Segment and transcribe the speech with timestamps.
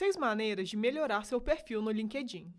[0.00, 2.50] Seis maneiras de melhorar seu perfil no LinkedIn.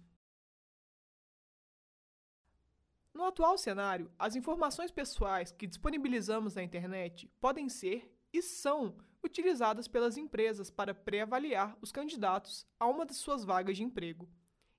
[3.11, 9.87] No atual cenário, as informações pessoais que disponibilizamos na internet podem ser e são utilizadas
[9.87, 14.29] pelas empresas para pré-avaliar os candidatos a uma de suas vagas de emprego,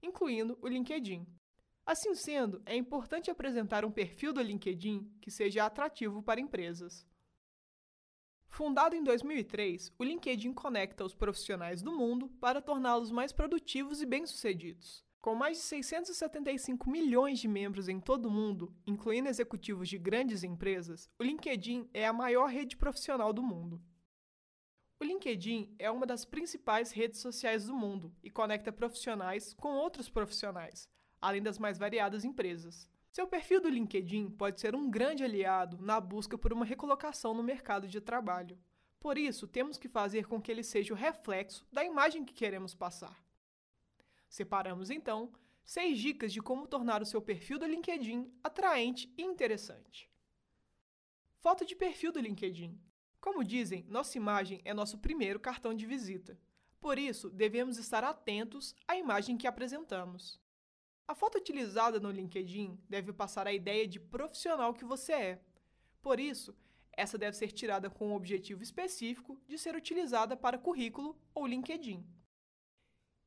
[0.00, 1.26] incluindo o LinkedIn.
[1.84, 7.04] Assim sendo, é importante apresentar um perfil do LinkedIn que seja atrativo para empresas.
[8.52, 14.06] Fundado em 2003, o LinkedIn conecta os profissionais do mundo para torná-los mais produtivos e
[14.06, 15.02] bem-sucedidos.
[15.22, 20.44] Com mais de 675 milhões de membros em todo o mundo, incluindo executivos de grandes
[20.44, 23.80] empresas, o LinkedIn é a maior rede profissional do mundo.
[25.00, 30.10] O LinkedIn é uma das principais redes sociais do mundo e conecta profissionais com outros
[30.10, 30.90] profissionais,
[31.22, 32.86] além das mais variadas empresas.
[33.12, 37.42] Seu perfil do LinkedIn pode ser um grande aliado na busca por uma recolocação no
[37.42, 38.58] mercado de trabalho.
[38.98, 42.74] Por isso, temos que fazer com que ele seja o reflexo da imagem que queremos
[42.74, 43.22] passar.
[44.30, 45.30] Separamos então
[45.62, 50.10] seis dicas de como tornar o seu perfil do LinkedIn atraente e interessante.
[51.36, 52.80] Foto de perfil do LinkedIn.
[53.20, 56.40] Como dizem, nossa imagem é nosso primeiro cartão de visita.
[56.80, 60.40] Por isso, devemos estar atentos à imagem que apresentamos.
[61.06, 65.44] A foto utilizada no LinkedIn deve passar a ideia de profissional que você é.
[66.00, 66.54] Por isso,
[66.92, 72.06] essa deve ser tirada com o objetivo específico de ser utilizada para currículo ou LinkedIn.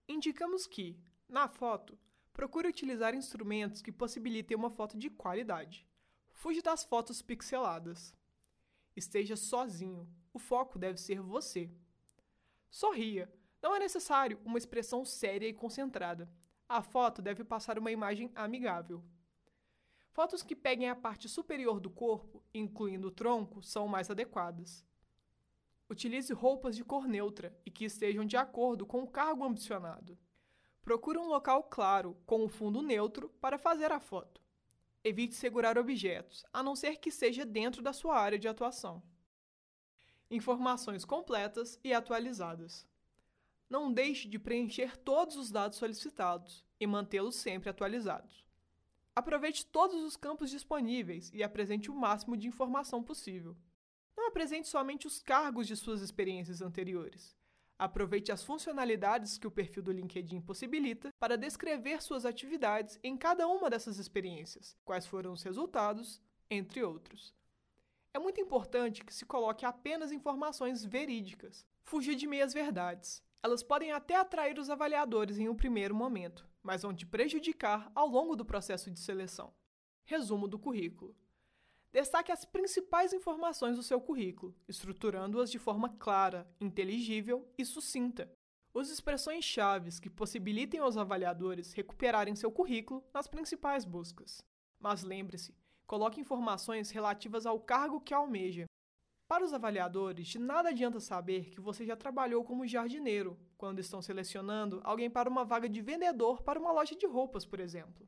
[0.08, 1.98] Indicamos que, na foto,
[2.32, 5.88] procure utilizar instrumentos que possibilitem uma foto de qualidade.
[6.32, 8.14] Fuja das fotos pixeladas.
[8.96, 10.08] Esteja sozinho.
[10.32, 11.72] O foco deve ser você.
[12.70, 13.32] Sorria.
[13.62, 16.30] Não é necessário uma expressão séria e concentrada.
[16.68, 19.04] A foto deve passar uma imagem amigável.
[20.10, 24.84] Fotos que peguem a parte superior do corpo, incluindo o tronco, são mais adequadas.
[25.88, 30.18] Utilize roupas de cor neutra e que estejam de acordo com o cargo ambicionado.
[30.82, 34.42] Procure um local claro, com um fundo neutro, para fazer a foto.
[35.04, 39.04] Evite segurar objetos, a não ser que seja dentro da sua área de atuação.
[40.32, 42.88] Informações completas e atualizadas.
[43.70, 48.46] Não deixe de preencher todos os dados solicitados e mantê-los sempre atualizados.
[49.16, 53.56] Aproveite todos os campos disponíveis e apresente o máximo de informação possível.
[54.16, 57.36] Não apresente somente os cargos de suas experiências anteriores.
[57.78, 63.48] Aproveite as funcionalidades que o perfil do LinkedIn possibilita para descrever suas atividades em cada
[63.48, 67.34] uma dessas experiências, quais foram os resultados, entre outros.
[68.14, 71.66] É muito importante que se coloque apenas informações verídicas.
[71.84, 73.22] Fugir de meias verdades.
[73.44, 78.08] Elas podem até atrair os avaliadores em um primeiro momento, mas vão te prejudicar ao
[78.08, 79.54] longo do processo de seleção.
[80.04, 81.16] Resumo do currículo.
[81.94, 88.30] Destaque as principais informações do seu currículo, estruturando-as de forma clara, inteligível e sucinta.
[88.74, 94.44] Use expressões-chave que possibilitem aos avaliadores recuperarem seu currículo nas principais buscas.
[94.80, 95.56] Mas lembre-se,
[95.86, 98.66] coloque informações relativas ao cargo que almeja,
[99.28, 104.02] para os avaliadores, de nada adianta saber que você já trabalhou como jardineiro quando estão
[104.02, 108.08] selecionando alguém para uma vaga de vendedor para uma loja de roupas, por exemplo.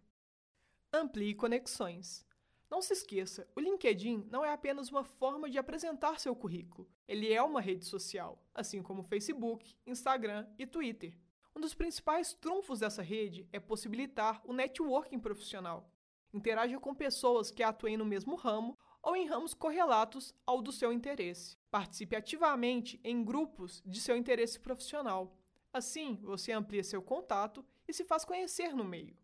[0.94, 2.26] Amplie conexões.
[2.70, 6.88] Não se esqueça, o LinkedIn não é apenas uma forma de apresentar seu currículo.
[7.08, 11.18] Ele é uma rede social, assim como Facebook, Instagram e Twitter.
[11.56, 15.90] Um dos principais trunfos dessa rede é possibilitar o networking profissional.
[16.32, 20.91] Interaja com pessoas que atuem no mesmo ramo ou em ramos correlatos ao do seu
[20.91, 21.56] interesse.
[21.72, 25.34] Participe ativamente em grupos de seu interesse profissional.
[25.72, 29.16] Assim, você amplia seu contato e se faz conhecer no meio.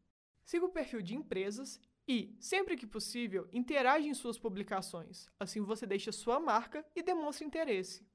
[0.45, 5.27] Siga o perfil de empresas e, sempre que possível, interage em suas publicações.
[5.37, 8.07] Assim você deixa sua marca e demonstra interesse.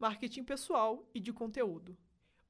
[0.00, 1.96] Marketing pessoal e de conteúdo.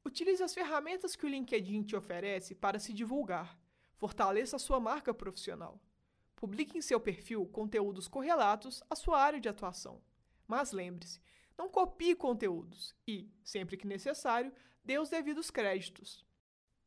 [0.03, 3.59] Utilize as ferramentas que o LinkedIn te oferece para se divulgar.
[3.99, 5.79] Fortaleça a sua marca profissional.
[6.45, 10.03] Publique em seu perfil conteúdos correlatos à sua área de atuação.
[10.47, 11.19] Mas lembre-se,
[11.57, 14.53] não copie conteúdos e, sempre que necessário,
[14.85, 16.23] dê os devidos créditos.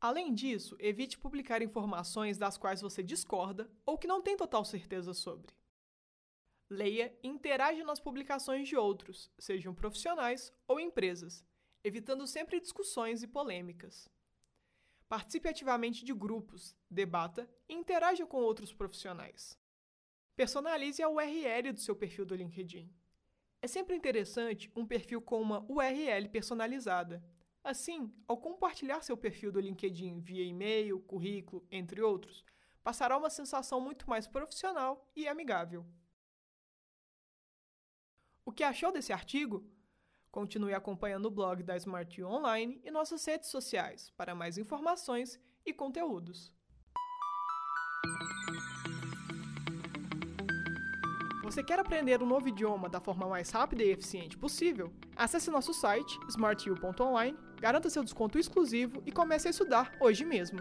[0.00, 5.12] Além disso, evite publicar informações das quais você discorda ou que não tem total certeza
[5.12, 5.52] sobre.
[6.70, 11.44] Leia e interaja nas publicações de outros, sejam profissionais ou empresas,
[11.82, 14.08] evitando sempre discussões e polêmicas.
[15.08, 19.58] Participe ativamente de grupos, debata e interaja com outros profissionais.
[20.36, 22.92] Personalize a URL do seu perfil do LinkedIn.
[23.62, 27.24] É sempre interessante um perfil com uma URL personalizada.
[27.64, 32.44] Assim, ao compartilhar seu perfil do LinkedIn via e-mail, currículo, entre outros,
[32.84, 35.86] passará uma sensação muito mais profissional e amigável.
[38.44, 39.66] O que achou desse artigo?
[40.30, 45.40] Continue acompanhando o blog da Smart U Online e nossas redes sociais para mais informações
[45.64, 46.52] e conteúdos.
[51.42, 54.92] Você quer aprender um novo idioma da forma mais rápida e eficiente possível?
[55.16, 60.60] Acesse nosso site smartu.online, garanta seu desconto exclusivo e comece a estudar hoje mesmo.